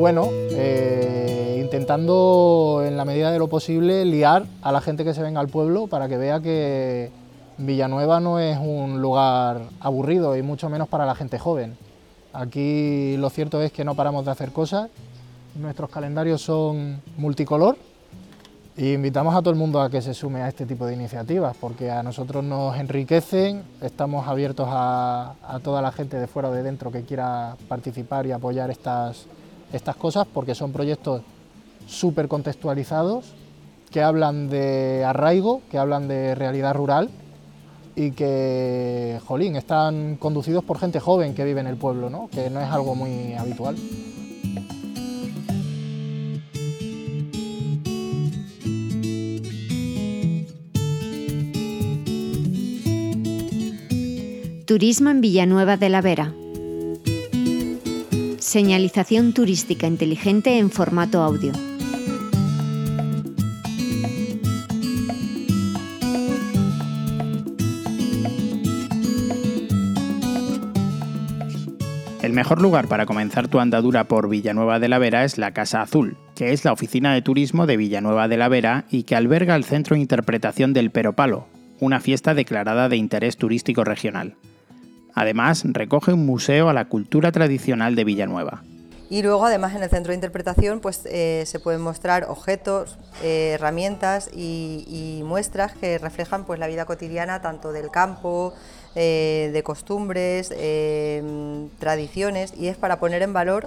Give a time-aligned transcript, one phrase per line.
[0.00, 5.20] bueno, eh, intentando en la medida de lo posible liar a la gente que se
[5.20, 7.10] venga al pueblo para que vea que
[7.58, 11.76] Villanueva no es un lugar aburrido y mucho menos para la gente joven.
[12.32, 14.88] Aquí lo cierto es que no paramos de hacer cosas,
[15.54, 17.76] nuestros calendarios son multicolor
[18.78, 21.54] y invitamos a todo el mundo a que se sume a este tipo de iniciativas
[21.60, 26.62] porque a nosotros nos enriquecen, estamos abiertos a, toda la gente de fuera o de
[26.62, 29.26] dentro que quiera participar y apoyar estas,
[29.72, 31.22] estas cosas porque son proyectos
[31.86, 33.34] súper contextualizados
[33.90, 37.10] que hablan de arraigo, que hablan de realidad rural
[37.96, 42.28] y que, jolín, están conducidos por gente joven que vive en el pueblo, ¿no?
[42.30, 43.76] que no es algo muy habitual.
[54.66, 56.32] Turismo en Villanueva de la Vera.
[58.50, 61.52] Señalización turística inteligente en formato audio.
[72.22, 75.82] El mejor lugar para comenzar tu andadura por Villanueva de la Vera es la Casa
[75.82, 79.54] Azul, que es la oficina de turismo de Villanueva de la Vera y que alberga
[79.54, 81.46] el Centro de Interpretación del Peropalo,
[81.78, 84.34] una fiesta declarada de interés turístico regional.
[85.14, 88.62] Además, recoge un museo a la cultura tradicional de Villanueva.
[89.10, 93.52] Y luego, además, en el centro de interpretación pues, eh, se pueden mostrar objetos, eh,
[93.54, 98.54] herramientas y, muestras que reflejan pues, la vida cotidiana tanto del campo,
[98.94, 100.54] eh, de costumbres,
[101.80, 103.66] tradiciones, y es para poner en valor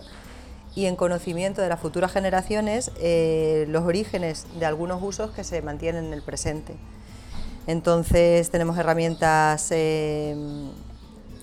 [0.76, 2.92] y en conocimiento de las futuras generaciones
[3.68, 6.76] los orígenes de algunos usos que se mantienen en el presente.
[7.68, 9.72] Entonces tenemos herramientas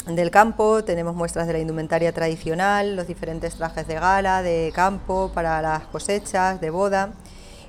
[0.07, 5.31] del campo, tenemos muestras de la indumentaria tradicional, los diferentes trajes de gala, de campo,
[5.35, 7.13] para las cosechas, de boda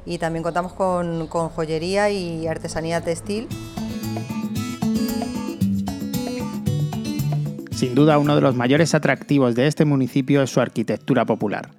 [0.05, 3.47] y también contamos con, joyería y artesanía textil.
[7.71, 11.69] Sin duda uno de los mayores atractivos de este municipio es su arquitectura popular,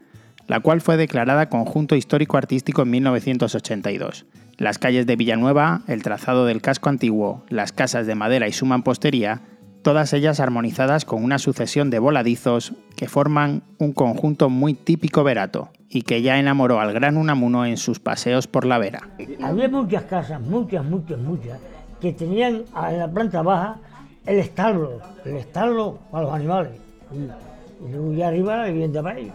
[0.49, 4.27] la cual fue declarada Conjunto Histórico Artístico en 1982.
[4.59, 8.67] Las calles de Villanueva, el trazado del casco antiguo, las casas de madera y su
[8.67, 9.43] mampostería
[9.83, 15.71] todas ellas armonizadas con una sucesión de voladizos que forman un conjunto muy típico verato
[15.89, 19.09] y que ya enamoró al gran Unamuno en sus paseos por la vera.
[19.43, 21.59] Había muchas casas, muchas, muchas, muchas,
[22.01, 23.77] que tenían en la planta baja
[24.25, 26.73] el establo, el establo para los animales.
[27.13, 29.35] Y luego ya arriba la vivienda para ellos.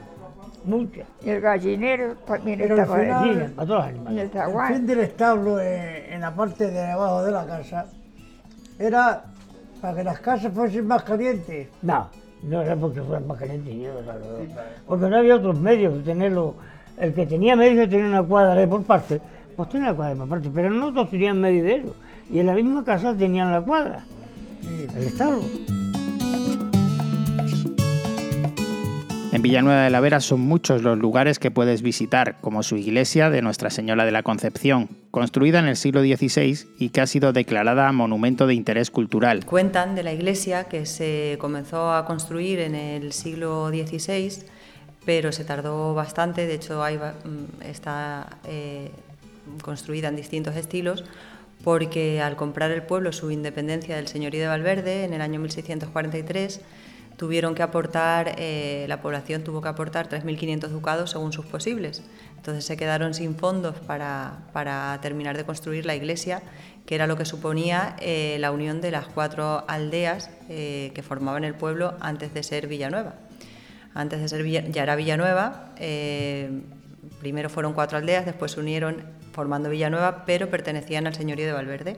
[0.64, 1.08] Muchas.
[1.24, 3.52] Y el gallinero también estaba ahí.
[3.56, 4.32] Para todos los animales.
[4.34, 7.86] El, fin del establo eh, en la parte de abajo de la casa
[8.80, 9.26] era
[9.82, 11.68] para que las casas fuesen más calientes.
[11.82, 12.08] No,
[12.44, 13.76] no era porque fueran más calientes,
[14.86, 16.56] porque no había otros medios de tenerlo.
[16.98, 19.22] El que tenía medios de tener una cuadra de por parte,
[19.56, 21.96] pues tenía la cuadra por parte, pero no todos tenían medios de eso.
[22.32, 24.04] Y en la misma casa tenían la cuadra,
[24.96, 25.40] el Estado.
[29.48, 33.42] Villanueva de la Vera son muchos los lugares que puedes visitar, como su iglesia de
[33.42, 37.90] Nuestra Señora de la Concepción, construida en el siglo XVI y que ha sido declarada
[37.94, 39.46] Monumento de Interés Cultural.
[39.46, 44.44] Cuentan de la iglesia que se comenzó a construir en el siglo XVI,
[45.06, 48.92] pero se tardó bastante, de hecho mm, está eh,
[49.62, 51.06] construida en distintos estilos,
[51.64, 56.60] porque al comprar el pueblo su independencia del señorío de Valverde en el año 1643,
[57.18, 62.04] tuvieron que aportar, eh, la población tuvo que aportar 3.500 ducados según sus posibles.
[62.38, 66.44] Entonces se quedaron sin fondos para, terminar de construir la iglesia,
[66.86, 71.44] que era lo que suponía eh, la unión de las cuatro aldeas eh, que formaban
[71.44, 73.16] el pueblo antes de ser Villanueva.
[73.96, 75.72] Antes de ser ya era Villanueva,
[77.20, 79.02] primero fueron cuatro aldeas, después se unieron
[79.32, 81.98] formando Villanueva, pero pertenecían al señorío de Valverde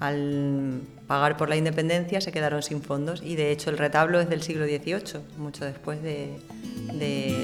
[0.00, 4.28] al pagar por la independencia se quedaron sin fondos y de hecho el retablo es
[4.28, 6.36] del siglo XVIII, mucho después de,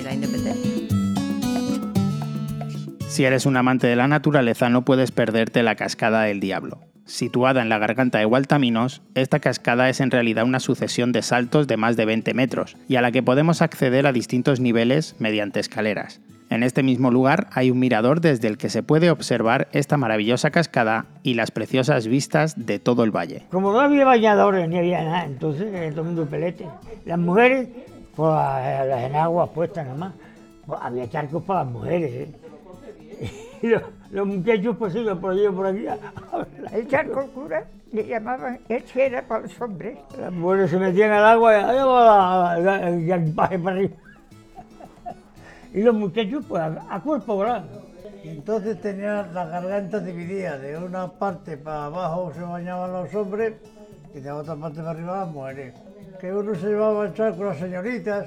[0.05, 0.71] la independencia.
[3.09, 6.81] Si eres un amante de la naturaleza no puedes perderte la Cascada del Diablo.
[7.05, 11.67] Situada en la garganta de Gualtaminos, esta cascada es en realidad una sucesión de saltos
[11.67, 15.59] de más de 20 metros y a la que podemos acceder a distintos niveles mediante
[15.59, 16.21] escaleras.
[16.53, 20.51] En este mismo lugar hay un mirador desde el que se puede observar esta maravillosa
[20.51, 23.45] cascada y las preciosas vistas de todo el valle.
[23.51, 26.67] Como no había bañadores ni había nada, entonces eh, todo el mundo pelete.
[27.07, 27.69] Las mujeres,
[28.15, 30.13] pues las enaguas puestas nada más.
[30.67, 32.13] Pues, había charcos para las mujeres.
[32.13, 32.29] ¿eh?
[33.63, 35.87] Y los, muchachos pues iban por allí por aquí.
[36.75, 39.97] El charco cura le llamaban era para los hombres.
[40.21, 43.95] Las mujeres se metían al agua y allá va el, el, para arriba.
[45.75, 47.45] Y los muchachos, pues a, a cuerpo.
[48.25, 50.61] Y entonces tenían las gargantas divididas.
[50.61, 53.55] De una parte para abajo se bañaban los hombres
[54.15, 55.75] y de otra parte para arriba las mujeres.
[56.21, 58.27] Que uno se llevaba a echar con las señoritas.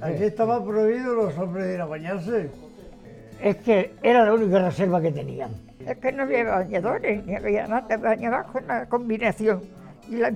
[0.00, 2.50] Aquí estaba prohibido los hombres ir a bañarse.
[3.42, 5.50] Es que era la única reserva que tenían.
[5.86, 9.62] Es que no había bañadores, ni había nada, te bañabas con la combinación.
[10.08, 10.32] Y la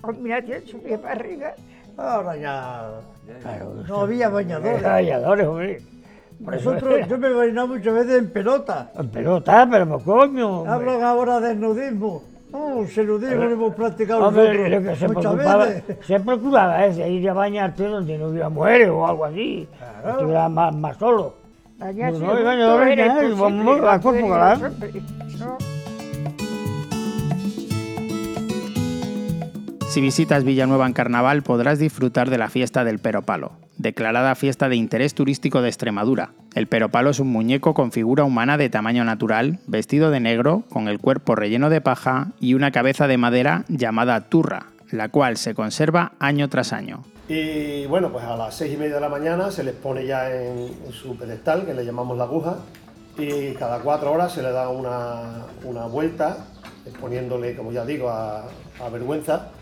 [0.00, 1.52] combinación subía para arriba.
[1.96, 2.90] Ahora ya
[3.42, 4.82] Claro, no había bañadores.
[4.96, 5.80] bañadores, hombre.
[6.38, 7.06] Nosotros, era.
[7.06, 8.90] yo me bañaba muchas veces en pelota.
[8.98, 10.60] En pelota, pero pues, coño.
[10.60, 10.72] hombre.
[10.72, 12.22] Hablan ahora de nudismo.
[12.52, 15.84] Uh, ese nudismo lo hemos practicado Hombre, lo que se muchas veces.
[16.06, 19.66] se procuraba es de ir a bañarte donde no hubiera mujeres o algo así.
[19.76, 20.10] Claro.
[20.10, 21.34] Estuviera más, más solo.
[21.78, 23.26] Bañarse No, no hay juntos bañadores era ni nada, y
[29.96, 34.76] Si visitas Villanueva en carnaval podrás disfrutar de la fiesta del Peropalo, declarada fiesta de
[34.76, 36.34] interés turístico de Extremadura.
[36.54, 40.88] El Peropalo es un muñeco con figura humana de tamaño natural, vestido de negro, con
[40.88, 45.54] el cuerpo relleno de paja y una cabeza de madera llamada turra, la cual se
[45.54, 47.02] conserva año tras año.
[47.26, 50.30] Y bueno, pues a las seis y media de la mañana se les pone ya
[50.30, 52.58] en, su pedestal, que le llamamos la aguja,
[53.16, 56.48] y cada cuatro horas se le da una, una vuelta,
[56.84, 58.42] exponiéndole, como ya digo, a,
[58.78, 59.52] a vergüenza.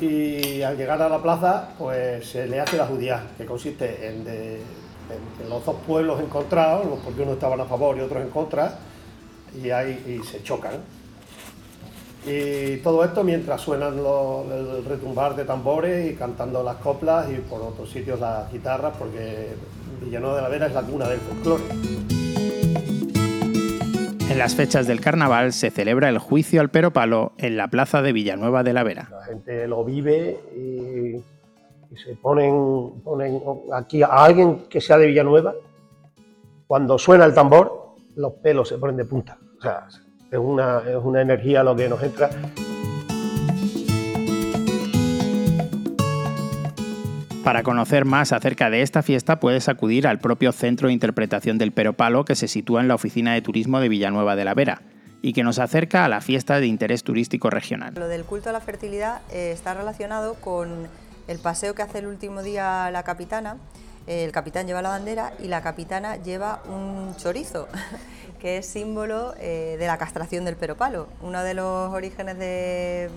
[0.00, 4.24] Y al llegar a la plaza, pues se le hace la judía, que consiste en,
[5.48, 8.78] los dos pueblos encontrados, porque unos estaban a favor y otros en contra,
[9.62, 10.74] y, ahí, se chocan.
[12.26, 17.36] Y todo esto mientras suenan los- el retumbar de tambores y cantando las coplas y
[17.36, 19.54] por otros sitios las guitarras, porque
[20.02, 21.62] Villanueva de la Vera es la cuna del folclore.
[24.28, 28.12] En las fechas del carnaval se celebra el juicio al Peropalo en la plaza de
[28.12, 29.08] Villanueva de la Vera.
[29.10, 33.40] La gente lo vive y, y se ponen, ponen
[33.72, 35.54] aquí a alguien que sea de Villanueva,
[36.66, 39.38] cuando suena el tambor, los pelos se ponen de punta.
[39.58, 39.86] O sea,
[40.30, 42.28] es una, es una energía lo que nos entra.
[47.46, 51.70] Para conocer más acerca de esta fiesta puedes acudir al propio Centro de Interpretación del
[51.70, 54.82] Peropalo que se sitúa en la Oficina de Turismo de Villanueva de la Vera
[55.22, 57.94] y que nos acerca a la fiesta de interés turístico regional.
[57.94, 60.88] Lo del culto a la fertilidad eh, está relacionado con
[61.28, 63.58] el paseo que hace el último día la capitana.
[64.08, 67.68] Eh, El capitán lleva la bandera y la capitana lleva un chorizo,
[68.40, 71.06] que es símbolo eh, de la castración del peropalo.
[71.22, 73.08] Uno de los orígenes de-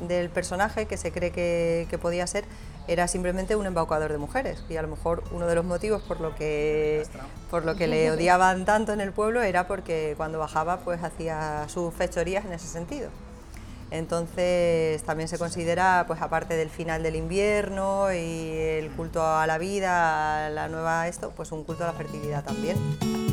[0.00, 2.44] del personaje que se cree que, que podía ser
[2.86, 6.20] era simplemente un embaucador de mujeres y a lo mejor uno de los motivos por
[6.20, 7.06] lo que
[7.50, 11.64] por lo que le odiaban tanto en el pueblo era porque cuando bajaba pues hacía
[11.68, 13.08] sus fechorías en ese sentido.
[13.90, 19.56] Entonces también se considera, pues aparte del final del invierno y el culto a la
[19.56, 23.23] vida, a la nueva esto, pues un culto a la fertilidad también.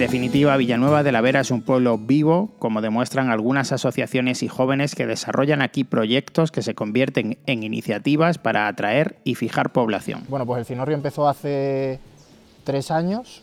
[0.00, 4.94] Definitiva, Villanueva de la Vera es un pueblo vivo, como demuestran algunas asociaciones y jóvenes
[4.94, 10.24] que desarrollan aquí proyectos que se convierten en iniciativas para atraer y fijar población.
[10.30, 12.00] Bueno, pues el Cinorrio empezó hace
[12.64, 13.42] tres años,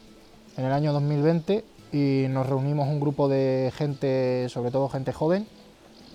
[0.57, 1.63] en el año 2020,
[1.93, 5.45] y nos reunimos un grupo de gente, sobre todo gente joven,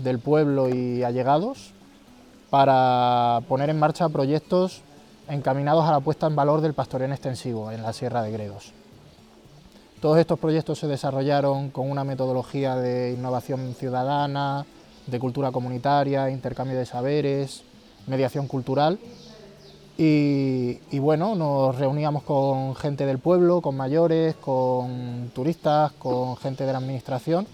[0.01, 1.73] del pueblo y allegados,
[2.51, 4.83] para poner en marcha proyectos
[5.29, 8.73] encaminados a la puesta en valor del pastoreo en extensivo en la Sierra de Gredos.
[10.03, 14.67] Todos estos proyectos se desarrollaron con una metodología de innovación ciudadana,
[15.07, 17.63] de cultura comunitaria, intercambio de saberes,
[18.09, 18.99] mediación cultural
[19.97, 26.73] y, bueno, nos reuníamos con gente del pueblo, con mayores, con turistas, con gente de
[26.73, 27.47] la administración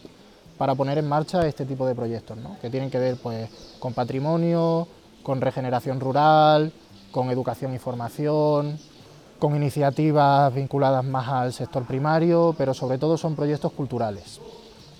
[0.57, 2.57] para poner en marcha este tipo de proyectos, ¿no?
[2.63, 4.89] que tienen que ver pues, con patrimonio,
[5.23, 6.73] con regeneración rural,
[7.11, 8.79] con educación y formación,
[9.39, 14.41] con iniciativas vinculadas más al sector primario, pero sobre todo son proyectos culturales.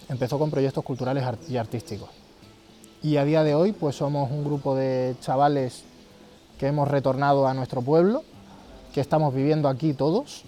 [0.09, 2.09] Empezó con proyectos culturales y artísticos.
[3.03, 5.85] Y a día de hoy pues somos un grupo de chavales
[6.59, 8.23] que hemos retornado a nuestro pueblo,
[8.93, 10.45] que estamos viviendo aquí todos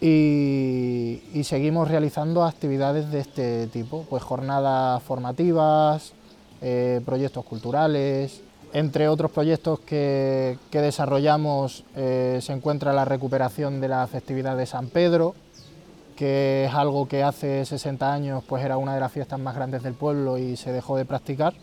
[0.00, 6.12] y, y seguimos realizando actividades de este tipo, pues jornadas formativas,
[6.60, 8.42] eh, proyectos culturales.
[8.72, 14.88] Entre otros proyectos que, desarrollamos eh, se encuentra la recuperación de la festividad de San
[14.88, 15.34] Pedro,
[16.16, 19.82] que es algo que hace 60 años pues era una de las fiestas más grandes
[19.82, 21.54] del pueblo y se dejó de practicar.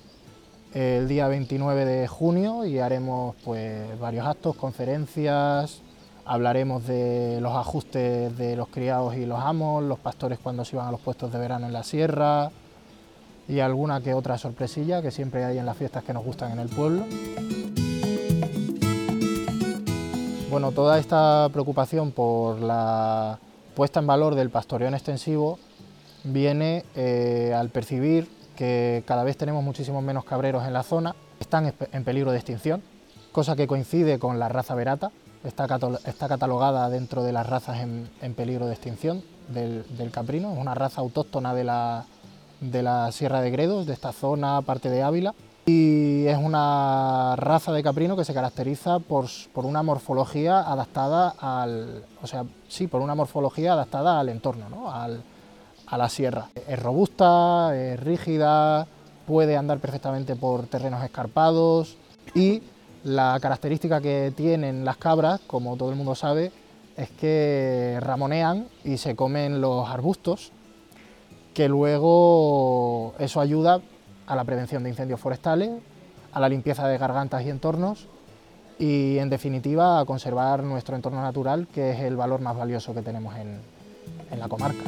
[0.74, 5.82] El día 29 de junio y haremos pues varios actos, conferencias,
[6.26, 10.88] hablaremos de los ajustes de los criados y los amos, los pastores cuando se iban
[10.88, 12.52] a los puestos de verano en la sierra
[13.48, 16.60] y alguna que otra sorpresilla que siempre hay en las fiestas que nos gustan en
[16.60, 17.06] el pueblo.
[20.50, 23.40] Bueno, toda esta preocupación por la
[23.76, 25.60] puesta en valor del pastoreo en extensivo
[26.24, 31.74] viene eh, al percibir que cada vez tenemos muchísimos menos cabreros en la zona, están
[31.92, 32.82] en peligro de extinción,
[33.34, 35.12] cosa que coincide con la raza verata,
[35.44, 41.02] está, catalogada dentro de las razas en, peligro de extinción del, caprino, es una raza
[41.02, 42.06] autóctona de la,
[42.62, 45.34] de la Sierra de Gredos, de esta zona, parte de Ávila,
[45.66, 52.04] y es una raza de caprino que se caracteriza por, por, una morfología adaptada al,
[52.22, 54.92] o sea, sí, por una morfología adaptada al entorno, ¿no?
[54.92, 55.24] al,
[55.88, 56.50] a la sierra.
[56.68, 58.88] Es robusta, es rígida,
[59.26, 61.98] puede andar perfectamente por terrenos escarpados
[62.36, 62.62] y
[63.04, 66.52] la característica que tienen las cabras, como todo el mundo sabe,
[66.98, 70.52] es que ramonean y se comen los arbustos,
[71.56, 73.80] que luego eso ayuda
[74.28, 75.72] a la prevención de incendios forestales,
[76.34, 78.08] a la limpieza de gargantas y entornos
[78.78, 83.02] y en definitiva a conservar nuestro entorno natural, que es el valor más valioso que
[83.02, 83.62] tenemos en,
[84.30, 84.84] en la comarca.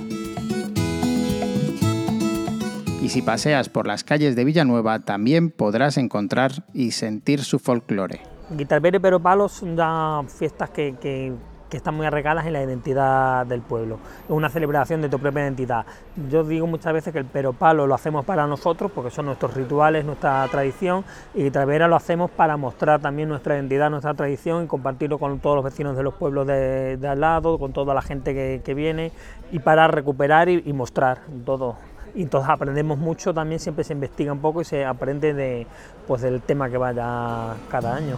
[3.01, 8.19] Y si paseas por las calles de Villanueva también podrás encontrar y sentir su folclore.
[8.49, 11.31] Guitarrero Pero Palos son fiestas que, que
[11.69, 13.99] que están muy arraigadas en la identidad del pueblo.
[14.25, 15.85] Es una celebración de tu propia identidad.
[16.29, 20.05] Yo digo muchas veces que el peropalo lo hacemos para nosotros, porque son nuestros rituales,
[20.05, 25.17] nuestra tradición, y Travera lo hacemos para mostrar también nuestra identidad, nuestra tradición y compartirlo
[25.17, 28.73] con todos los vecinos de los pueblos de, al lado, con toda la gente que,
[28.73, 29.11] viene,
[29.51, 31.75] y para recuperar y, mostrar todo.
[32.15, 35.67] Y entonces aprendemos mucho, también siempre se investiga un poco y se aprende de,
[36.07, 38.17] pues, del tema que vaya cada año.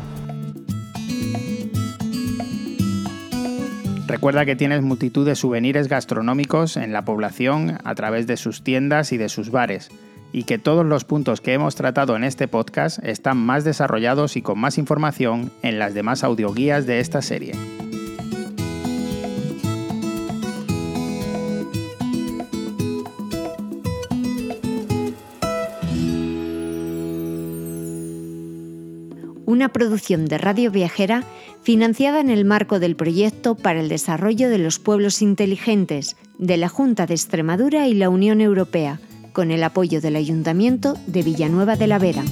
[4.09, 9.13] Recuerda que tienes multitud de souvenirs gastronómicos en la población a través de sus tiendas
[9.13, 9.91] y de sus bares,
[10.33, 14.41] y que todos los puntos que hemos tratado en este podcast están más desarrollados y
[14.41, 17.53] con más información en las demás audioguías de esta serie.
[29.45, 31.23] Una producción de Radio Viajera
[31.61, 36.69] financiada en el marco del proyecto para el desarrollo de los pueblos inteligentes de la
[36.69, 38.99] Junta de Extremadura y la Unión Europea,
[39.33, 42.23] con el apoyo del Ayuntamiento de Villanueva de la Vera.